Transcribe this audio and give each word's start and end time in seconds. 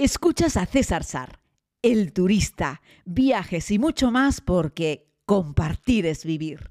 Escuchas 0.00 0.56
a 0.56 0.64
César 0.64 1.02
Sar, 1.02 1.40
el 1.82 2.12
turista, 2.12 2.82
viajes 3.04 3.68
y 3.72 3.80
mucho 3.80 4.12
más 4.12 4.40
porque 4.40 5.08
compartir 5.26 6.06
es 6.06 6.24
vivir. 6.24 6.70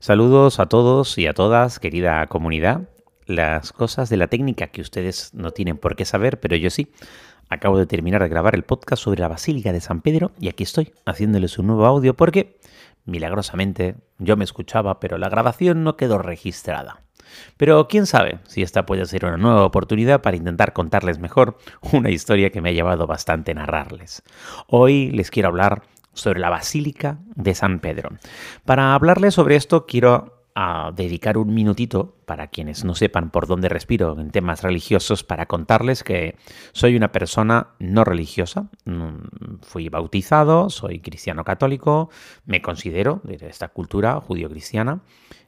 Saludos 0.00 0.58
a 0.58 0.66
todos 0.66 1.16
y 1.16 1.28
a 1.28 1.32
todas, 1.32 1.78
querida 1.78 2.26
comunidad. 2.26 2.88
Las 3.26 3.72
cosas 3.72 4.08
de 4.08 4.16
la 4.16 4.26
técnica 4.26 4.66
que 4.66 4.80
ustedes 4.80 5.32
no 5.32 5.52
tienen 5.52 5.78
por 5.78 5.94
qué 5.94 6.04
saber, 6.04 6.40
pero 6.40 6.56
yo 6.56 6.70
sí. 6.70 6.90
Acabo 7.48 7.78
de 7.78 7.86
terminar 7.86 8.22
de 8.22 8.28
grabar 8.28 8.56
el 8.56 8.64
podcast 8.64 9.02
sobre 9.02 9.20
la 9.20 9.28
Basílica 9.28 9.72
de 9.72 9.80
San 9.80 10.02
Pedro 10.02 10.32
y 10.40 10.48
aquí 10.48 10.64
estoy 10.64 10.92
haciéndoles 11.06 11.56
un 11.58 11.68
nuevo 11.68 11.86
audio 11.86 12.14
porque 12.14 12.58
Milagrosamente 13.04 13.96
yo 14.18 14.36
me 14.36 14.44
escuchaba, 14.44 15.00
pero 15.00 15.18
la 15.18 15.28
grabación 15.28 15.84
no 15.84 15.96
quedó 15.96 16.18
registrada. 16.18 17.02
Pero 17.56 17.88
quién 17.88 18.06
sabe 18.06 18.40
si 18.46 18.62
esta 18.62 18.86
puede 18.86 19.06
ser 19.06 19.24
una 19.24 19.36
nueva 19.36 19.64
oportunidad 19.64 20.20
para 20.20 20.36
intentar 20.36 20.72
contarles 20.72 21.18
mejor 21.18 21.58
una 21.92 22.10
historia 22.10 22.50
que 22.50 22.60
me 22.60 22.70
ha 22.70 22.72
llevado 22.72 23.06
bastante 23.06 23.54
narrarles. 23.54 24.22
Hoy 24.66 25.10
les 25.10 25.30
quiero 25.30 25.48
hablar 25.48 25.82
sobre 26.12 26.40
la 26.40 26.50
Basílica 26.50 27.18
de 27.36 27.54
San 27.54 27.78
Pedro. 27.80 28.10
Para 28.64 28.94
hablarles 28.94 29.34
sobre 29.34 29.56
esto 29.56 29.86
quiero 29.86 30.39
a 30.54 30.92
dedicar 30.94 31.38
un 31.38 31.54
minutito, 31.54 32.16
para 32.26 32.48
quienes 32.48 32.84
no 32.84 32.94
sepan 32.94 33.30
por 33.30 33.46
dónde 33.46 33.68
respiro 33.68 34.18
en 34.20 34.30
temas 34.30 34.62
religiosos, 34.62 35.24
para 35.24 35.46
contarles 35.46 36.04
que 36.04 36.36
soy 36.72 36.96
una 36.96 37.12
persona 37.12 37.68
no 37.78 38.04
religiosa. 38.04 38.68
Mm, 38.84 39.60
fui 39.62 39.88
bautizado, 39.88 40.70
soy 40.70 41.00
cristiano 41.00 41.44
católico, 41.44 42.10
me 42.46 42.62
considero 42.62 43.20
de 43.24 43.38
esta 43.46 43.68
cultura 43.68 44.20
judío-cristiana. 44.20 45.02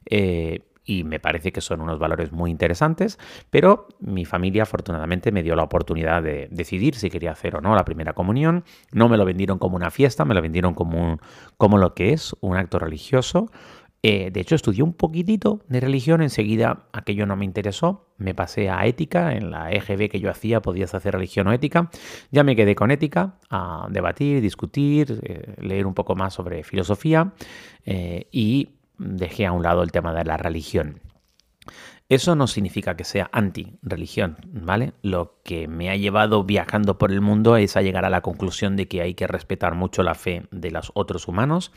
Eh, 0.05 0.61
y 0.85 1.03
me 1.03 1.19
parece 1.19 1.51
que 1.51 1.61
son 1.61 1.81
unos 1.81 1.97
valores 1.97 2.31
muy 2.31 2.51
interesantes, 2.51 3.17
pero 3.49 3.87
mi 3.99 4.25
familia 4.25 4.63
afortunadamente 4.63 5.31
me 5.31 5.43
dio 5.43 5.55
la 5.55 5.63
oportunidad 5.63 6.21
de 6.21 6.49
decidir 6.51 6.95
si 6.95 7.09
quería 7.09 7.31
hacer 7.31 7.55
o 7.55 7.61
no 7.61 7.75
la 7.75 7.85
primera 7.85 8.13
comunión. 8.13 8.65
No 8.91 9.07
me 9.07 9.17
lo 9.17 9.25
vendieron 9.25 9.59
como 9.59 9.77
una 9.77 9.91
fiesta, 9.91 10.25
me 10.25 10.33
lo 10.33 10.41
vendieron 10.41 10.73
como, 10.73 11.19
como 11.57 11.77
lo 11.77 11.93
que 11.93 12.11
es, 12.11 12.35
un 12.41 12.57
acto 12.57 12.79
religioso. 12.79 13.49
Eh, 14.05 14.31
de 14.31 14.41
hecho, 14.41 14.55
estudié 14.55 14.83
un 14.83 14.91
poquitito 14.91 15.61
de 15.69 15.79
religión, 15.79 16.21
enseguida 16.21 16.87
aquello 16.91 17.25
no 17.25 17.37
me 17.37 17.45
interesó, 17.45 18.09
me 18.17 18.35
pasé 18.35 18.69
a 18.69 18.85
ética, 18.85 19.31
en 19.33 19.49
la 19.49 19.71
EGB 19.71 20.09
que 20.09 20.19
yo 20.19 20.29
hacía 20.29 20.61
podías 20.61 20.93
hacer 20.93 21.13
religión 21.13 21.47
o 21.47 21.53
ética, 21.53 21.89
ya 22.29 22.43
me 22.43 22.57
quedé 22.57 22.75
con 22.75 22.91
ética, 22.91 23.35
a 23.49 23.87
debatir, 23.89 24.41
discutir, 24.41 25.21
eh, 25.23 25.55
leer 25.61 25.87
un 25.87 25.93
poco 25.93 26.15
más 26.15 26.33
sobre 26.33 26.63
filosofía 26.63 27.31
eh, 27.85 28.27
y 28.29 28.71
dejé 28.97 29.45
a 29.45 29.53
un 29.53 29.63
lado 29.63 29.83
el 29.83 29.93
tema 29.93 30.13
de 30.13 30.25
la 30.25 30.35
religión. 30.35 30.99
Eso 32.13 32.35
no 32.35 32.45
significa 32.45 32.95
que 32.95 33.05
sea 33.05 33.27
anti-religión, 33.31 34.37
¿vale? 34.51 34.93
Lo 35.01 35.39
que 35.43 35.67
me 35.67 35.89
ha 35.89 35.95
llevado 35.95 36.43
viajando 36.43 36.99
por 36.99 37.11
el 37.11 37.21
mundo 37.21 37.57
es 37.57 37.75
a 37.75 37.81
llegar 37.81 38.05
a 38.05 38.11
la 38.11 38.21
conclusión 38.21 38.75
de 38.75 38.87
que 38.87 39.01
hay 39.01 39.15
que 39.15 39.25
respetar 39.25 39.73
mucho 39.73 40.03
la 40.03 40.13
fe 40.13 40.45
de 40.51 40.69
los 40.69 40.91
otros 40.93 41.27
humanos 41.27 41.71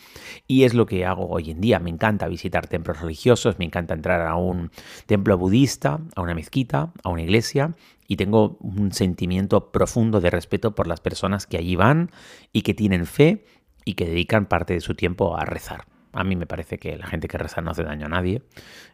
y 0.47 0.65
es 0.65 0.75
lo 0.75 0.85
que 0.85 1.07
hago 1.07 1.27
hoy 1.31 1.53
en 1.53 1.63
día. 1.63 1.79
Me 1.79 1.89
encanta 1.89 2.29
visitar 2.29 2.67
templos 2.67 3.01
religiosos, 3.01 3.59
me 3.59 3.65
encanta 3.65 3.95
entrar 3.95 4.27
a 4.27 4.37
un 4.37 4.73
templo 5.07 5.39
budista, 5.39 6.01
a 6.15 6.21
una 6.21 6.35
mezquita, 6.35 6.93
a 7.03 7.09
una 7.09 7.23
iglesia 7.23 7.75
y 8.07 8.17
tengo 8.17 8.59
un 8.61 8.93
sentimiento 8.93 9.73
profundo 9.73 10.21
de 10.21 10.29
respeto 10.29 10.75
por 10.75 10.87
las 10.87 11.01
personas 11.01 11.47
que 11.47 11.57
allí 11.57 11.77
van 11.77 12.11
y 12.53 12.61
que 12.61 12.75
tienen 12.75 13.07
fe 13.07 13.47
y 13.87 13.95
que 13.95 14.05
dedican 14.05 14.45
parte 14.45 14.75
de 14.75 14.83
su 14.83 14.95
tiempo 14.95 15.35
a 15.35 15.47
rezar. 15.47 15.96
A 16.17 16.25
mí 16.25 16.35
me 16.35 16.47
parece 16.47 16.79
que 16.79 16.97
la 16.97 17.07
gente 17.07 17.29
que 17.29 17.39
reza 17.39 17.61
no 17.61 17.71
hace 17.71 17.83
daño 17.83 18.07
a 18.07 18.09
nadie, 18.09 18.43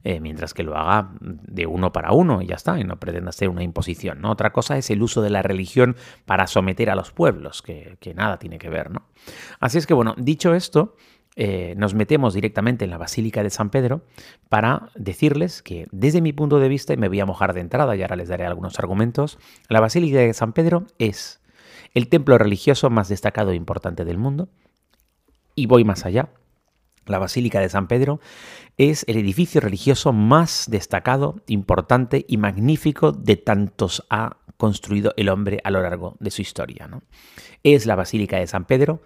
eh, 0.02 0.20
mientras 0.20 0.54
que 0.54 0.64
lo 0.64 0.76
haga 0.76 1.10
de 1.20 1.66
uno 1.66 1.92
para 1.92 2.12
uno 2.12 2.42
y 2.42 2.46
ya 2.46 2.56
está, 2.56 2.78
y 2.80 2.84
no 2.84 2.98
pretenda 2.98 3.30
ser 3.32 3.48
una 3.48 3.62
imposición. 3.62 4.24
Otra 4.24 4.52
cosa 4.52 4.76
es 4.76 4.90
el 4.90 5.02
uso 5.02 5.22
de 5.22 5.30
la 5.30 5.42
religión 5.42 5.96
para 6.26 6.46
someter 6.48 6.90
a 6.90 6.96
los 6.96 7.12
pueblos, 7.12 7.62
que, 7.62 7.96
nada 8.16 8.38
tiene 8.38 8.58
que 8.58 8.68
ver. 8.68 8.90
¿no? 8.90 9.06
Así 9.60 9.78
es 9.78 9.86
que, 9.86 9.94
bueno, 9.94 10.14
dicho 10.18 10.54
esto, 10.54 10.96
eh, 11.36 11.74
nos 11.76 11.94
metemos 11.94 12.34
directamente 12.34 12.84
en 12.84 12.90
la 12.90 12.98
Basílica 12.98 13.42
de 13.42 13.50
San 13.50 13.70
Pedro 13.70 14.02
para 14.48 14.90
decirles 14.96 15.62
que 15.62 15.86
desde 15.92 16.20
mi 16.20 16.32
punto 16.32 16.58
de 16.58 16.68
vista, 16.68 16.92
y 16.92 16.96
me 16.96 17.08
voy 17.08 17.20
a 17.20 17.26
mojar 17.26 17.54
de 17.54 17.60
entrada 17.60 17.94
y 17.96 18.02
ahora 18.02 18.16
les 18.16 18.28
daré 18.28 18.44
algunos 18.44 18.78
argumentos, 18.78 19.38
la 19.68 19.80
Basílica 19.80 20.18
de 20.18 20.34
San 20.34 20.52
Pedro 20.52 20.86
es 20.98 21.40
el 21.94 22.08
templo 22.08 22.36
religioso 22.36 22.90
más 22.90 23.08
destacado 23.08 23.52
e 23.52 23.54
importante 23.54 24.04
del 24.04 24.18
mundo. 24.18 24.48
Y 25.54 25.66
voy 25.66 25.84
más 25.84 26.04
allá. 26.04 26.30
La 27.06 27.18
Basílica 27.18 27.60
de 27.60 27.68
San 27.68 27.88
Pedro 27.88 28.20
es 28.76 29.04
el 29.08 29.16
edificio 29.16 29.60
religioso 29.60 30.12
más 30.12 30.66
destacado, 30.68 31.42
importante 31.46 32.24
y 32.28 32.36
magnífico 32.36 33.12
de 33.12 33.36
tantos 33.36 34.04
ha 34.10 34.36
construido 34.56 35.12
el 35.16 35.28
hombre 35.28 35.60
a 35.64 35.70
lo 35.70 35.82
largo 35.82 36.16
de 36.20 36.30
su 36.30 36.42
historia. 36.42 36.88
Es 37.64 37.86
la 37.86 37.96
Basílica 37.96 38.38
de 38.38 38.46
San 38.46 38.64
Pedro 38.64 39.02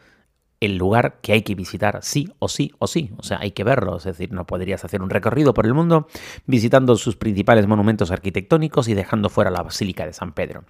el 0.61 0.77
lugar 0.77 1.19
que 1.21 1.33
hay 1.33 1.43
que 1.43 1.55
visitar 1.55 1.99
sí 2.03 2.33
o 2.39 2.49
sí 2.49 2.73
o 2.79 2.87
sí. 2.87 3.13
O 3.19 3.23
sea, 3.23 3.39
hay 3.41 3.51
que 3.51 3.65
verlo. 3.65 3.97
Es 3.97 4.05
decir, 4.05 4.33
no 4.33 4.47
podrías 4.47 4.85
hacer 4.85 5.03
un 5.03 5.11
recorrido 5.11 5.55
por 5.55 5.67
el 5.67 5.75
mundo 5.75 6.09
visitando 6.47 6.97
sus 6.97 7.17
principales 7.17 7.67
monumentos 7.67 8.11
arquitectónicos 8.11 8.89
y 8.89 8.95
dejando 8.95 9.29
fuera 9.29 9.51
la 9.51 9.63
Basílica 9.63 10.07
de 10.07 10.13
San 10.13 10.33
Pedro. 10.33 10.65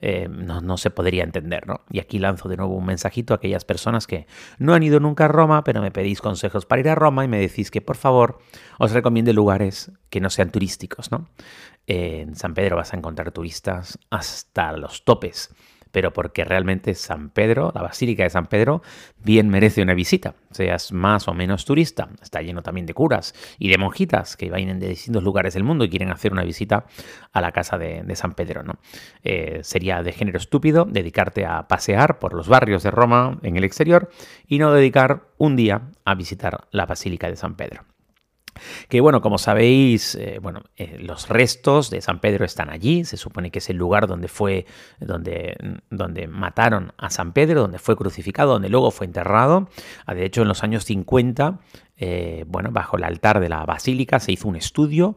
Eh, 0.00 0.28
no, 0.30 0.60
no, 0.60 0.76
se 0.76 0.90
podría 0.90 1.24
entender, 1.24 1.66
¿no? 1.66 1.80
Y 1.90 2.00
aquí 2.00 2.18
lanzo 2.18 2.48
de 2.48 2.56
nuevo 2.56 2.74
un 2.74 2.86
mensajito 2.86 3.34
a 3.34 3.36
aquellas 3.36 3.64
personas 3.64 4.06
que 4.06 4.26
no 4.58 4.74
han 4.74 4.82
ido 4.82 5.00
nunca 5.00 5.26
a 5.26 5.28
Roma, 5.28 5.64
pero 5.64 5.80
me 5.80 5.90
pedís 5.90 6.20
consejos 6.20 6.66
para 6.66 6.80
ir 6.80 6.88
a 6.88 6.94
Roma 6.94 7.24
y 7.24 7.28
me 7.28 7.38
decís 7.38 7.70
que 7.70 7.80
por 7.80 7.96
favor 7.96 8.38
os 8.78 8.92
recomiende 8.92 9.32
lugares 9.32 9.92
que 10.10 10.20
no 10.20 10.30
sean 10.30 10.50
turísticos, 10.50 11.10
¿no? 11.10 11.28
en 11.86 12.36
San 12.36 12.54
Pedro 12.54 12.76
vas 12.76 12.92
a 12.92 12.96
encontrar 12.96 13.32
turistas 13.32 13.98
hasta 14.10 14.72
los 14.76 15.04
topes 15.04 15.52
pero 15.92 16.12
porque 16.12 16.44
realmente 16.44 16.94
San 16.94 17.30
Pedro, 17.30 17.72
la 17.74 17.82
Basílica 17.82 18.22
de 18.22 18.30
San 18.30 18.46
Pedro, 18.46 18.82
bien 19.22 19.48
merece 19.48 19.82
una 19.82 19.94
visita, 19.94 20.34
seas 20.50 20.92
más 20.92 21.28
o 21.28 21.34
menos 21.34 21.64
turista. 21.64 22.08
Está 22.22 22.42
lleno 22.42 22.62
también 22.62 22.86
de 22.86 22.94
curas 22.94 23.34
y 23.58 23.68
de 23.68 23.78
monjitas 23.78 24.36
que 24.36 24.50
vienen 24.50 24.80
de 24.80 24.88
distintos 24.88 25.22
lugares 25.22 25.54
del 25.54 25.64
mundo 25.64 25.84
y 25.84 25.90
quieren 25.90 26.10
hacer 26.10 26.32
una 26.32 26.44
visita 26.44 26.86
a 27.32 27.40
la 27.40 27.52
casa 27.52 27.78
de, 27.78 28.04
San 28.14 28.32
Pedro. 28.32 28.62
¿no? 28.62 28.74
Eh, 29.22 29.60
sería 29.62 30.02
de 30.02 30.12
género 30.12 30.38
estúpido 30.38 30.84
dedicarte 30.84 31.46
a 31.46 31.68
pasear 31.68 32.18
por 32.18 32.34
los 32.34 32.48
barrios 32.48 32.82
de 32.82 32.90
Roma 32.90 33.38
en 33.42 33.56
el 33.56 33.64
exterior 33.64 34.10
y 34.46 34.58
no 34.58 34.72
dedicar 34.72 35.22
un 35.38 35.56
día 35.56 35.90
a 36.04 36.14
visitar 36.14 36.66
la 36.70 36.86
Basílica 36.86 37.28
de 37.28 37.36
San 37.36 37.54
Pedro. 37.54 37.89
Que 38.88 39.00
bueno, 39.00 39.20
como 39.20 39.38
sabéis, 39.38 40.14
eh, 40.14 40.38
bueno, 40.40 40.62
eh, 40.76 40.98
los 41.00 41.28
restos 41.28 41.90
de 41.90 42.00
San 42.00 42.20
Pedro 42.20 42.44
están 42.44 42.70
allí. 42.70 43.04
Se 43.04 43.16
supone 43.16 43.50
que 43.50 43.58
es 43.58 43.70
el 43.70 43.76
lugar 43.76 44.06
donde 44.06 44.28
fue, 44.28 44.66
donde, 44.98 45.56
donde 45.90 46.26
mataron 46.26 46.92
a 46.96 47.10
San 47.10 47.32
Pedro, 47.32 47.62
donde 47.62 47.78
fue 47.78 47.96
crucificado, 47.96 48.52
donde 48.52 48.68
luego 48.68 48.90
fue 48.90 49.06
enterrado. 49.06 49.68
Ah, 50.06 50.14
de 50.14 50.24
hecho, 50.24 50.42
en 50.42 50.48
los 50.48 50.62
años 50.62 50.84
50, 50.84 51.58
eh, 52.02 52.44
bueno, 52.48 52.70
bajo 52.72 52.96
el 52.96 53.04
altar 53.04 53.40
de 53.40 53.50
la 53.50 53.64
basílica 53.66 54.20
se 54.20 54.32
hizo 54.32 54.48
un 54.48 54.56
estudio 54.56 55.16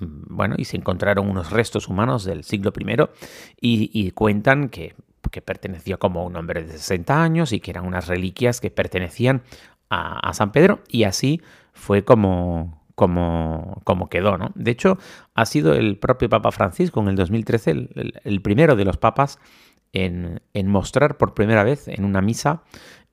mm, 0.00 0.34
bueno, 0.34 0.56
y 0.58 0.64
se 0.64 0.76
encontraron 0.76 1.30
unos 1.30 1.50
restos 1.50 1.86
humanos 1.88 2.24
del 2.24 2.42
siglo 2.42 2.72
I 2.76 3.90
y, 3.92 4.10
cuentan 4.10 4.68
que, 4.68 4.96
que, 5.30 5.42
pertenecía 5.42 5.96
como 5.96 6.24
un 6.24 6.34
hombre 6.34 6.64
de 6.64 6.72
60 6.72 7.22
años 7.22 7.52
y 7.52 7.60
que 7.60 7.70
eran 7.70 7.86
unas 7.86 8.08
reliquias 8.08 8.60
que 8.60 8.70
pertenecían 8.70 9.42
a, 9.90 10.18
a 10.28 10.34
San 10.34 10.50
Pedro 10.50 10.80
y 10.88 11.04
así 11.04 11.40
fue 11.72 12.04
como, 12.04 12.83
como, 12.94 13.80
como 13.84 14.08
quedó. 14.08 14.38
¿no? 14.38 14.50
De 14.54 14.70
hecho, 14.70 14.98
ha 15.34 15.46
sido 15.46 15.74
el 15.74 15.98
propio 15.98 16.28
Papa 16.28 16.52
Francisco 16.52 17.00
en 17.00 17.08
el 17.08 17.16
2013 17.16 17.70
el, 18.24 18.42
primero 18.42 18.76
de 18.76 18.84
los 18.84 18.96
papas 18.96 19.38
en, 19.92 20.40
mostrar 20.66 21.16
por 21.16 21.34
primera 21.34 21.64
vez 21.64 21.88
en 21.88 22.04
una 22.04 22.20
misa 22.20 22.62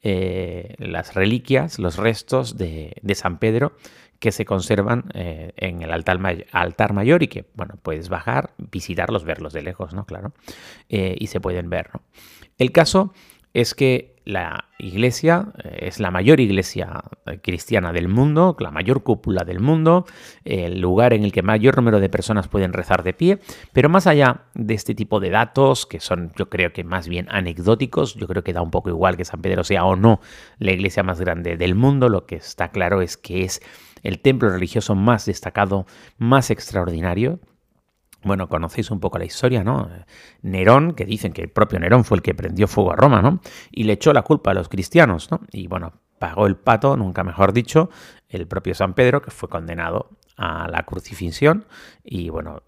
eh, 0.01 0.75
las 0.79 1.13
reliquias, 1.13 1.77
los 1.77 1.97
restos 1.97 2.57
de, 2.57 2.95
San 3.13 3.37
Pedro 3.37 3.73
que 4.19 4.31
se 4.31 4.45
conservan 4.45 5.05
eh, 5.15 5.51
en 5.57 5.81
el 5.81 5.91
altar, 5.91 6.19
altar, 6.51 6.93
mayor 6.93 7.23
y 7.23 7.27
que, 7.27 7.45
bueno, 7.55 7.75
puedes 7.81 8.09
bajar, 8.09 8.51
visitarlos, 8.57 9.23
verlos 9.23 9.51
de 9.51 9.63
lejos, 9.63 9.95
¿no? 9.95 10.05
Claro, 10.05 10.33
eh, 10.89 11.15
y 11.17 11.27
se 11.27 11.41
pueden 11.41 11.71
ver, 11.71 11.89
¿no? 11.91 12.01
El 12.59 12.71
caso 12.71 13.13
es 13.53 13.73
que 13.75 14.11
la 14.23 14.65
iglesia 14.77 15.47
eh, 15.63 15.79
es 15.87 15.99
la 15.99 16.11
mayor 16.11 16.39
iglesia 16.39 17.03
eh, 17.25 17.39
cristiana 17.41 17.91
del 17.91 18.07
mundo, 18.07 18.55
la 18.59 18.71
mayor 18.71 19.03
cúpula 19.03 19.43
del 19.43 19.59
mundo, 19.59 20.05
el 20.45 20.79
lugar 20.79 21.13
en 21.13 21.23
el 21.23 21.31
que 21.31 21.41
mayor 21.41 21.75
número 21.75 21.99
de 21.99 22.09
personas 22.09 22.47
pueden 22.47 22.73
rezar 22.73 23.03
de 23.03 23.13
pie, 23.13 23.39
pero 23.73 23.89
más 23.89 24.07
allá 24.07 24.43
de 24.53 24.73
este 24.73 24.95
tipo 24.95 25.19
de 25.19 25.31
datos, 25.31 25.85
que 25.85 25.99
son 25.99 26.31
yo 26.37 26.49
creo 26.49 26.71
que 26.71 26.83
más 26.83 27.07
bien 27.07 27.27
anecdóticos, 27.29 28.15
yo 28.15 28.27
creo 28.27 28.43
que 28.43 28.53
da 28.53 28.61
un 28.61 28.71
poco 28.71 28.89
igual 28.89 29.17
que 29.17 29.25
San 29.25 29.41
Pedro 29.41 29.63
sea 29.63 29.85
o 29.85 29.95
no 29.95 30.21
la 30.59 30.71
iglesia 30.71 31.03
más 31.03 31.19
grande 31.19 31.57
del 31.57 31.75
mundo, 31.75 32.09
lo 32.09 32.25
que 32.25 32.35
está 32.35 32.69
claro 32.69 33.01
es 33.01 33.17
que 33.17 33.43
es 33.43 33.61
el 34.03 34.19
templo 34.19 34.49
religioso 34.49 34.95
más 34.95 35.25
destacado, 35.25 35.85
más 36.17 36.49
extraordinario, 36.49 37.39
bueno, 38.23 38.47
conocéis 38.47 38.91
un 38.91 38.99
poco 38.99 39.17
la 39.17 39.25
historia, 39.25 39.63
¿no? 39.63 39.89
Nerón, 40.41 40.93
que 40.93 41.05
dicen 41.05 41.33
que 41.33 41.41
el 41.41 41.49
propio 41.49 41.79
Nerón 41.79 42.03
fue 42.03 42.17
el 42.17 42.21
que 42.21 42.35
prendió 42.35 42.67
fuego 42.67 42.91
a 42.91 42.95
Roma, 42.95 43.21
¿no? 43.21 43.41
Y 43.71 43.83
le 43.85 43.93
echó 43.93 44.13
la 44.13 44.21
culpa 44.21 44.51
a 44.51 44.53
los 44.53 44.69
cristianos, 44.69 45.31
¿no? 45.31 45.41
Y 45.51 45.67
bueno, 45.67 45.93
pagó 46.19 46.45
el 46.45 46.55
pato, 46.55 46.95
nunca 46.97 47.23
mejor 47.23 47.51
dicho, 47.51 47.89
el 48.29 48.47
propio 48.47 48.75
San 48.75 48.93
Pedro, 48.93 49.21
que 49.21 49.31
fue 49.31 49.49
condenado 49.49 50.11
a 50.37 50.67
la 50.67 50.83
crucifixión 50.83 51.65
y 52.03 52.29
bueno, 52.29 52.63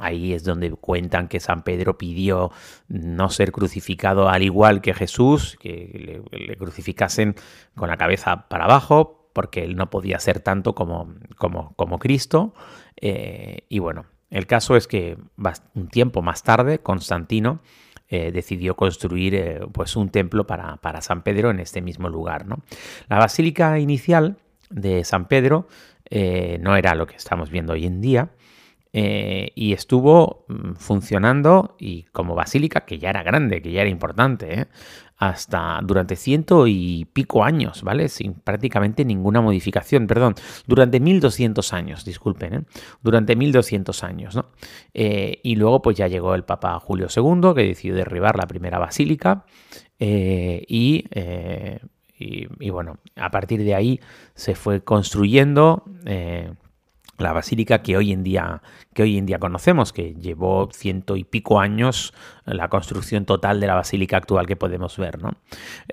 ahí 0.00 0.32
es 0.32 0.44
donde 0.44 0.70
cuentan 0.70 1.28
que 1.28 1.40
San 1.40 1.62
Pedro 1.62 1.98
pidió 1.98 2.50
no 2.88 3.28
ser 3.28 3.52
crucificado 3.52 4.28
al 4.28 4.42
igual 4.42 4.80
que 4.80 4.94
Jesús, 4.94 5.56
que 5.60 6.22
le, 6.30 6.56
crucificasen 6.56 7.34
con 7.74 7.88
la 7.88 7.96
cabeza 7.96 8.48
para 8.48 8.64
abajo 8.64 9.30
porque 9.34 9.62
él 9.64 9.76
no 9.76 9.90
podía 9.90 10.18
ser 10.20 10.40
tanto 10.40 10.74
como, 10.74 11.14
como, 11.36 11.74
como 11.76 11.98
Cristo 11.98 12.54
eh, 12.96 13.66
y 13.68 13.78
bueno, 13.78 14.06
el 14.30 14.46
caso 14.46 14.76
es 14.76 14.86
que 14.86 15.16
un 15.74 15.88
tiempo 15.88 16.22
más 16.22 16.42
tarde 16.42 16.80
Constantino 16.80 17.60
eh, 18.10 18.32
decidió 18.32 18.74
construir 18.74 19.34
eh, 19.34 19.60
pues 19.72 19.94
un 19.96 20.08
templo 20.08 20.46
para, 20.46 20.76
para, 20.78 21.02
San 21.02 21.22
Pedro 21.22 21.50
en 21.50 21.60
este 21.60 21.82
mismo 21.82 22.08
lugar. 22.08 22.46
¿no? 22.46 22.62
La 23.08 23.18
basílica 23.18 23.78
inicial 23.78 24.38
de 24.70 25.04
San 25.04 25.28
Pedro 25.28 25.68
eh, 26.10 26.58
no 26.60 26.76
era 26.76 26.94
lo 26.94 27.06
que 27.06 27.16
estamos 27.16 27.50
viendo 27.50 27.74
hoy 27.74 27.84
en 27.84 28.00
día. 28.00 28.30
Eh, 28.92 29.52
y 29.54 29.74
estuvo 29.74 30.46
mm, 30.48 30.72
funcionando 30.74 31.76
y 31.78 32.04
como 32.04 32.34
basílica, 32.34 32.80
que 32.86 32.98
ya 32.98 33.10
era 33.10 33.22
grande, 33.22 33.60
que 33.60 33.70
ya 33.70 33.82
era 33.82 33.90
importante, 33.90 34.60
¿eh? 34.60 34.66
hasta 35.18 35.80
durante 35.82 36.16
ciento 36.16 36.66
y 36.66 37.06
pico 37.12 37.44
años, 37.44 37.82
¿vale? 37.82 38.08
Sin 38.08 38.34
prácticamente 38.34 39.04
ninguna 39.04 39.40
modificación, 39.40 40.06
perdón, 40.06 40.36
durante 40.66 41.00
1200 41.00 41.72
años, 41.72 42.04
disculpen, 42.04 42.66
durante 43.02 43.34
1200 43.34 44.04
años, 44.04 44.36
¿no? 44.36 44.46
y 44.94 45.56
luego 45.56 45.82
pues 45.82 45.96
ya 45.96 46.06
llegó 46.06 46.34
el 46.34 46.44
Papa 46.44 46.78
Julio 46.78 47.08
II, 47.14 47.52
que 47.54 47.64
decidió 47.64 47.96
derribar 47.96 48.36
la 48.36 48.46
primera 48.46 48.78
basílica 48.78 49.44
y 49.98 51.04
y, 52.18 52.70
bueno, 52.70 52.98
a 53.16 53.30
partir 53.30 53.62
de 53.62 53.74
ahí 53.74 54.00
se 54.34 54.54
fue 54.54 54.82
construyendo 54.82 55.84
eh, 56.04 56.52
la 57.18 57.32
basílica 57.32 57.82
que 57.82 57.96
hoy 57.96 58.12
en 58.12 58.22
día 58.22 58.62
que 58.94 59.02
hoy 59.02 59.18
en 59.18 59.26
día 59.26 59.38
conocemos, 59.38 59.92
que 59.92 60.14
llevó 60.14 60.68
ciento 60.72 61.16
y 61.16 61.24
pico 61.24 61.60
años 61.60 62.14
la 62.44 62.68
construcción 62.68 63.24
total 63.24 63.60
de 63.60 63.66
la 63.66 63.74
basílica 63.74 64.16
actual 64.16 64.46
que 64.46 64.56
podemos 64.56 64.96
ver. 64.96 65.22
¿no? 65.22 65.32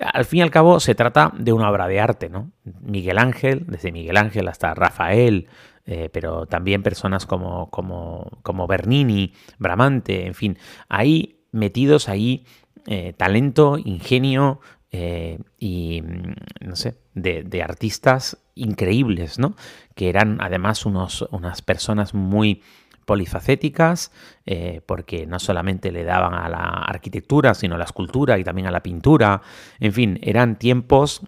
Al 0.00 0.24
fin 0.24 0.40
y 0.40 0.42
al 0.42 0.50
cabo 0.50 0.80
se 0.80 0.94
trata 0.94 1.32
de 1.36 1.52
una 1.52 1.70
obra 1.70 1.86
de 1.88 2.00
arte, 2.00 2.28
¿no? 2.28 2.50
Miguel 2.80 3.18
Ángel, 3.18 3.64
desde 3.68 3.92
Miguel 3.92 4.16
Ángel 4.16 4.48
hasta 4.48 4.74
Rafael, 4.74 5.48
eh, 5.84 6.08
pero 6.12 6.46
también 6.46 6.82
personas 6.82 7.26
como, 7.26 7.70
como, 7.70 8.40
como 8.42 8.66
Bernini, 8.66 9.32
Bramante, 9.58 10.26
en 10.26 10.34
fin, 10.34 10.58
ahí 10.88 11.36
metidos 11.52 12.08
ahí 12.08 12.44
eh, 12.88 13.14
talento, 13.16 13.78
ingenio, 13.78 14.60
eh, 14.98 15.38
y, 15.58 16.00
mm, 16.00 16.68
no 16.68 16.74
sé, 16.74 16.94
de, 17.12 17.62
artistas 17.62 18.38
increíbles, 18.54 19.38
¿no? 19.38 19.54
Que 19.94 20.08
eran 20.08 20.38
además 20.40 20.86
unos, 20.86 21.28
unas 21.32 21.60
personas 21.60 22.14
muy 22.14 22.62
polifacéticas, 23.04 24.10
eh, 24.46 24.80
porque 24.86 25.26
no 25.26 25.38
solamente 25.38 25.92
le 25.92 26.04
daban 26.04 26.32
a 26.32 26.48
la 26.48 26.64
arquitectura, 26.64 27.52
sino 27.52 27.74
a 27.74 27.78
la 27.78 27.84
escultura 27.84 28.38
y 28.38 28.44
también 28.44 28.68
a 28.68 28.70
la 28.70 28.82
pintura. 28.82 29.42
En 29.80 29.92
fin, 29.92 30.18
eran 30.22 30.58
tiempos, 30.58 31.20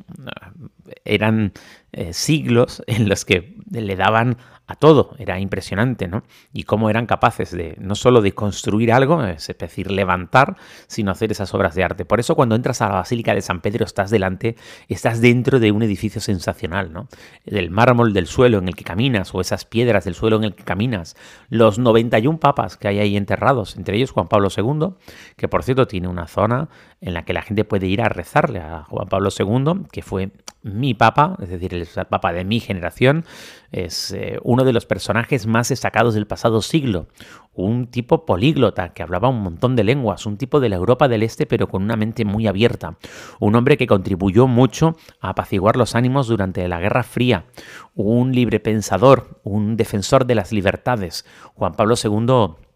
eran 1.04 1.52
eh, 1.92 2.14
siglos 2.14 2.82
en 2.86 3.10
los 3.10 3.26
que 3.26 3.54
le 3.70 3.96
daban 3.96 4.38
a 4.68 4.74
todo. 4.76 5.16
Era 5.18 5.40
impresionante, 5.40 6.06
¿no? 6.06 6.22
Y 6.52 6.64
cómo 6.64 6.90
eran 6.90 7.06
capaces 7.06 7.50
de 7.50 7.74
no 7.80 7.94
solo 7.94 8.20
de 8.20 8.32
construir 8.32 8.92
algo, 8.92 9.24
es 9.24 9.48
decir, 9.58 9.90
levantar, 9.90 10.56
sino 10.86 11.10
hacer 11.10 11.32
esas 11.32 11.52
obras 11.54 11.74
de 11.74 11.82
arte. 11.82 12.04
Por 12.04 12.20
eso 12.20 12.36
cuando 12.36 12.54
entras 12.54 12.82
a 12.82 12.88
la 12.88 12.96
Basílica 12.96 13.34
de 13.34 13.40
San 13.40 13.60
Pedro 13.60 13.84
estás 13.84 14.10
delante, 14.10 14.56
estás 14.88 15.20
dentro 15.20 15.58
de 15.58 15.72
un 15.72 15.82
edificio 15.82 16.20
sensacional, 16.20 16.92
¿no? 16.92 17.08
Del 17.44 17.70
mármol 17.70 18.12
del 18.12 18.26
suelo 18.26 18.58
en 18.58 18.68
el 18.68 18.76
que 18.76 18.84
caminas 18.84 19.34
o 19.34 19.40
esas 19.40 19.64
piedras 19.64 20.04
del 20.04 20.14
suelo 20.14 20.36
en 20.36 20.44
el 20.44 20.54
que 20.54 20.64
caminas, 20.64 21.16
los 21.48 21.78
91 21.78 22.38
papas 22.38 22.76
que 22.76 22.88
hay 22.88 22.98
ahí 22.98 23.16
enterrados, 23.16 23.76
entre 23.76 23.96
ellos 23.96 24.10
Juan 24.10 24.28
Pablo 24.28 24.48
II, 24.54 24.94
que 25.36 25.48
por 25.48 25.64
cierto 25.64 25.86
tiene 25.86 26.08
una 26.08 26.26
zona 26.26 26.68
en 27.00 27.14
la 27.14 27.24
que 27.24 27.32
la 27.32 27.42
gente 27.42 27.64
puede 27.64 27.86
ir 27.86 28.02
a 28.02 28.10
rezarle 28.10 28.60
a 28.60 28.84
Juan 28.84 29.08
Pablo 29.08 29.30
II, 29.36 29.86
que 29.90 30.02
fue 30.02 30.30
mi 30.62 30.94
papa, 30.94 31.36
es 31.40 31.48
decir, 31.48 31.74
el 31.74 31.86
papa 32.06 32.32
de 32.32 32.44
mi 32.44 32.60
generación, 32.60 33.24
es 33.70 34.12
eh, 34.12 34.38
uno 34.42 34.64
de 34.64 34.72
los 34.72 34.86
personajes 34.86 35.46
más 35.46 35.68
destacados 35.68 36.14
del 36.14 36.26
pasado 36.26 36.62
siglo, 36.62 37.06
un 37.54 37.86
tipo 37.88 38.26
políglota 38.26 38.92
que 38.92 39.02
hablaba 39.02 39.28
un 39.28 39.42
montón 39.42 39.76
de 39.76 39.84
lenguas, 39.84 40.26
un 40.26 40.36
tipo 40.36 40.60
de 40.60 40.68
la 40.68 40.76
Europa 40.76 41.08
del 41.08 41.22
Este 41.22 41.46
pero 41.46 41.68
con 41.68 41.82
una 41.82 41.96
mente 41.96 42.24
muy 42.24 42.46
abierta, 42.46 42.98
un 43.40 43.54
hombre 43.56 43.76
que 43.76 43.86
contribuyó 43.86 44.46
mucho 44.46 44.96
a 45.20 45.30
apaciguar 45.30 45.76
los 45.76 45.94
ánimos 45.94 46.28
durante 46.28 46.66
la 46.68 46.80
Guerra 46.80 47.02
Fría, 47.02 47.46
un 47.94 48.32
libre 48.32 48.60
pensador, 48.60 49.40
un 49.44 49.76
defensor 49.76 50.26
de 50.26 50.34
las 50.34 50.52
libertades. 50.52 51.24
Juan 51.54 51.74
Pablo 51.74 51.94
II 52.02 52.67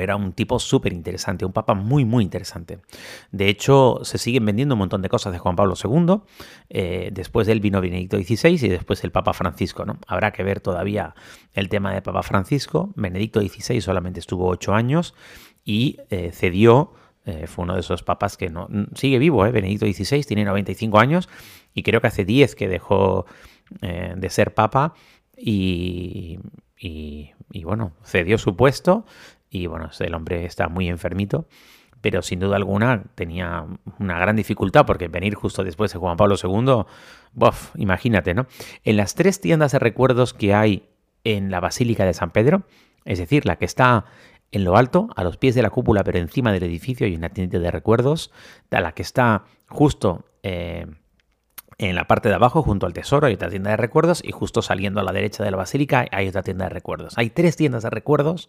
era 0.00 0.16
un 0.16 0.32
tipo 0.32 0.58
súper 0.58 0.92
interesante, 0.92 1.44
un 1.44 1.52
papa 1.52 1.74
muy, 1.74 2.04
muy 2.04 2.24
interesante. 2.24 2.80
De 3.30 3.48
hecho, 3.48 4.00
se 4.02 4.18
siguen 4.18 4.44
vendiendo 4.44 4.74
un 4.74 4.80
montón 4.80 5.02
de 5.02 5.08
cosas 5.08 5.32
de 5.32 5.38
Juan 5.38 5.56
Pablo 5.56 5.74
II. 5.82 6.20
Eh, 6.70 7.10
después 7.12 7.46
de 7.46 7.52
él 7.52 7.60
vino 7.60 7.80
Benedicto 7.80 8.16
XVI 8.16 8.64
y 8.64 8.68
después 8.68 9.04
el 9.04 9.10
Papa 9.10 9.32
Francisco. 9.32 9.84
¿no? 9.84 9.98
Habrá 10.06 10.32
que 10.32 10.42
ver 10.42 10.60
todavía 10.60 11.14
el 11.52 11.68
tema 11.68 11.92
de 11.92 12.02
Papa 12.02 12.22
Francisco. 12.22 12.92
Benedicto 12.96 13.40
XVI 13.40 13.80
solamente 13.80 14.20
estuvo 14.20 14.48
ocho 14.48 14.74
años 14.74 15.14
y 15.64 15.98
eh, 16.10 16.30
cedió. 16.32 16.92
Eh, 17.24 17.46
fue 17.46 17.64
uno 17.64 17.74
de 17.74 17.80
esos 17.80 18.02
papas 18.02 18.36
que 18.36 18.50
no 18.50 18.68
sigue 18.96 19.20
vivo, 19.20 19.42
Benedicto 19.42 19.86
XVI 19.86 20.24
tiene 20.24 20.44
95 20.44 20.98
años 20.98 21.28
y 21.72 21.84
creo 21.84 22.00
que 22.00 22.08
hace 22.08 22.24
10 22.24 22.56
que 22.56 22.66
dejó 22.66 23.26
de 23.80 24.28
ser 24.28 24.52
papa 24.52 24.92
y, 25.36 26.38
y, 26.78 27.64
bueno, 27.64 27.92
cedió 28.04 28.38
su 28.38 28.56
puesto 28.56 29.04
y 29.52 29.66
bueno, 29.66 29.90
el 30.00 30.14
hombre 30.14 30.46
está 30.46 30.68
muy 30.68 30.88
enfermito, 30.88 31.46
pero 32.00 32.22
sin 32.22 32.40
duda 32.40 32.56
alguna 32.56 33.04
tenía 33.14 33.66
una 33.98 34.18
gran 34.18 34.34
dificultad 34.34 34.86
porque 34.86 35.08
venir 35.08 35.34
justo 35.34 35.62
después 35.62 35.92
de 35.92 35.98
Juan 35.98 36.16
Pablo 36.16 36.36
II, 36.42 36.84
bof, 37.34 37.76
imagínate, 37.76 38.32
¿no? 38.32 38.46
En 38.82 38.96
las 38.96 39.14
tres 39.14 39.42
tiendas 39.42 39.72
de 39.72 39.78
recuerdos 39.78 40.32
que 40.32 40.54
hay 40.54 40.88
en 41.22 41.50
la 41.50 41.60
Basílica 41.60 42.06
de 42.06 42.14
San 42.14 42.30
Pedro, 42.30 42.62
es 43.04 43.18
decir, 43.18 43.44
la 43.44 43.56
que 43.56 43.66
está 43.66 44.06
en 44.52 44.64
lo 44.64 44.76
alto, 44.76 45.08
a 45.16 45.22
los 45.22 45.36
pies 45.36 45.54
de 45.54 45.62
la 45.62 45.70
cúpula, 45.70 46.02
pero 46.02 46.18
encima 46.18 46.50
del 46.50 46.62
edificio 46.62 47.06
hay 47.06 47.14
una 47.14 47.28
tienda 47.28 47.58
de 47.58 47.70
recuerdos, 47.70 48.32
la 48.70 48.92
que 48.92 49.02
está 49.02 49.44
justo 49.68 50.24
eh, 50.42 50.86
en 51.88 51.96
la 51.96 52.06
parte 52.06 52.28
de 52.28 52.34
abajo, 52.34 52.62
junto 52.62 52.86
al 52.86 52.92
tesoro, 52.92 53.26
hay 53.26 53.34
otra 53.34 53.50
tienda 53.50 53.70
de 53.70 53.76
recuerdos 53.76 54.22
y 54.24 54.30
justo 54.30 54.62
saliendo 54.62 55.00
a 55.00 55.02
la 55.02 55.12
derecha 55.12 55.42
de 55.42 55.50
la 55.50 55.56
basílica 55.56 56.06
hay 56.12 56.28
otra 56.28 56.42
tienda 56.42 56.66
de 56.66 56.70
recuerdos. 56.70 57.14
Hay 57.16 57.30
tres 57.30 57.56
tiendas 57.56 57.82
de 57.82 57.90
recuerdos 57.90 58.48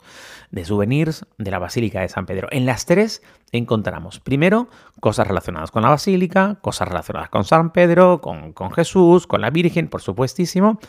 de 0.52 0.66
souvenirs 0.66 1.26
de 1.38 1.52
la 1.52 1.60
Basílica 1.60 2.02
de 2.02 2.10
San 2.10 2.26
Pedro. 2.26 2.48
En 2.52 2.66
las 2.66 2.86
tres 2.86 3.24
encontramos, 3.52 4.20
primero, 4.20 4.68
cosas 5.00 5.28
relacionadas 5.28 5.72
con 5.72 5.84
la 5.84 5.90
basílica, 5.90 6.58
cosas 6.62 6.88
relacionadas 6.88 7.30
con 7.30 7.44
San 7.44 7.72
Pedro, 7.72 8.22
con, 8.22 8.54
con 8.54 8.72
Jesús, 8.72 9.26
con 9.28 9.42
la 9.42 9.50
Virgen, 9.50 9.88
por 9.88 10.02
supuestísimo. 10.02 10.80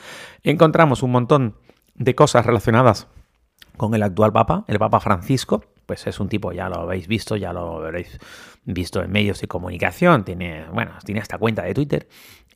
Encontramos 0.42 1.02
un 1.02 1.12
montón 1.12 1.56
de 1.94 2.14
cosas 2.14 2.44
relacionadas 2.44 3.06
con 3.76 3.94
el 3.94 4.02
actual 4.02 4.32
Papa, 4.32 4.64
el 4.68 4.78
Papa 4.78 5.00
Francisco, 5.00 5.64
pues 5.86 6.06
es 6.06 6.20
un 6.20 6.28
tipo, 6.28 6.52
ya 6.52 6.68
lo 6.68 6.80
habéis 6.80 7.06
visto, 7.06 7.36
ya 7.36 7.52
lo 7.52 7.84
habréis 7.84 8.18
visto 8.64 9.02
en 9.02 9.10
medios 9.10 9.40
de 9.40 9.48
comunicación, 9.48 10.24
tiene, 10.24 10.64
bueno, 10.72 10.92
tiene 11.04 11.20
esta 11.20 11.38
cuenta 11.38 11.62
de 11.62 11.74
Twitter 11.74 12.08